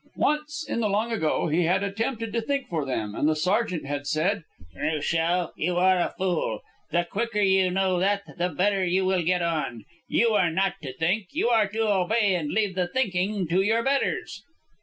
Once, 0.17 0.65
in 0.67 0.79
the 0.79 0.89
long 0.89 1.11
ago, 1.11 1.45
he 1.45 1.65
had 1.65 1.83
attempted 1.83 2.33
to 2.33 2.41
think 2.41 2.67
for 2.67 2.85
them, 2.87 3.13
and 3.13 3.29
the 3.29 3.35
sergeant 3.35 3.85
had 3.85 4.07
said: 4.07 4.43
"Cruchot, 4.75 5.51
you 5.57 5.75
are 5.77 5.99
a 5.99 6.11
fool! 6.17 6.61
The 6.89 7.03
quicker 7.03 7.37
you 7.39 7.69
know 7.69 7.99
that, 7.99 8.23
the 8.39 8.49
better 8.49 8.83
you 8.83 9.05
will 9.05 9.21
get 9.23 9.43
on. 9.43 9.85
You 10.07 10.29
are 10.29 10.49
not 10.49 10.73
to 10.81 10.91
think; 10.93 11.27
you 11.33 11.49
are 11.49 11.67
to 11.67 11.81
obey 11.87 12.33
and 12.33 12.49
leave 12.51 12.79
thinking 12.91 13.47
to 13.49 13.61
your 13.61 13.83
betters." 13.83 14.41